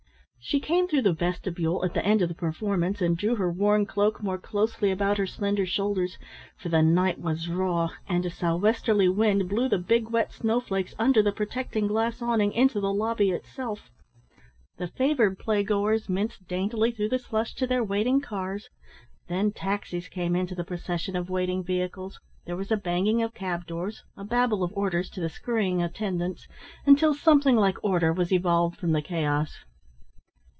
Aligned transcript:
She 0.43 0.59
came 0.59 0.87
through 0.87 1.03
the 1.03 1.13
vestibule 1.13 1.85
at 1.85 1.93
the 1.93 2.03
end 2.03 2.23
of 2.23 2.27
the 2.27 2.33
performance, 2.33 2.99
and 2.99 3.15
drew 3.15 3.35
her 3.35 3.51
worn 3.51 3.85
cloak 3.85 4.23
more 4.23 4.39
closely 4.39 4.89
about 4.89 5.19
her 5.19 5.27
slender 5.27 5.67
shoulders, 5.67 6.17
for 6.57 6.67
the 6.67 6.81
night 6.81 7.19
was 7.19 7.47
raw, 7.47 7.89
and 8.09 8.25
a 8.25 8.31
sou'westerly 8.31 9.07
wind 9.07 9.47
blew 9.47 9.69
the 9.69 9.77
big 9.77 10.09
wet 10.09 10.33
snowflakes 10.33 10.95
under 10.97 11.21
the 11.21 11.31
protecting 11.31 11.85
glass 11.85 12.23
awning 12.23 12.53
into 12.53 12.81
the 12.81 12.91
lobby 12.91 13.29
itself. 13.29 13.91
The 14.77 14.87
favoured 14.87 15.37
playgoers 15.37 16.09
minced 16.09 16.47
daintily 16.47 16.91
through 16.91 17.09
the 17.09 17.19
slush 17.19 17.53
to 17.53 17.67
their 17.67 17.83
waiting 17.83 18.19
cars, 18.19 18.67
then 19.27 19.51
taxis 19.51 20.09
came 20.09 20.35
into 20.35 20.55
the 20.55 20.65
procession 20.65 21.15
of 21.15 21.29
waiting 21.29 21.63
vehicles, 21.63 22.19
there 22.45 22.57
was 22.57 22.71
a 22.71 22.77
banging 22.77 23.21
of 23.21 23.35
cab 23.35 23.67
doors, 23.67 24.03
a 24.17 24.23
babble 24.25 24.63
of 24.63 24.73
orders 24.75 25.11
to 25.11 25.19
the 25.21 25.29
scurrying 25.29 25.83
attendants, 25.83 26.47
until 26.87 27.13
something 27.13 27.55
like 27.55 27.77
order 27.83 28.11
was 28.11 28.33
evolved 28.33 28.79
from 28.79 28.91
the 28.91 29.03
chaos. 29.03 29.55